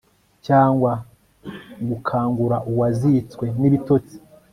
cyangwa 0.45 0.91
gukangura 1.89 2.57
uwazitswe 2.69 3.45
n'ibitotsi 3.59 4.15